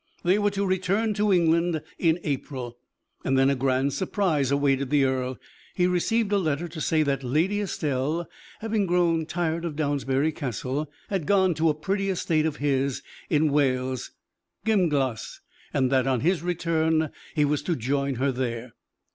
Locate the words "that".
7.03-7.21, 15.91-16.07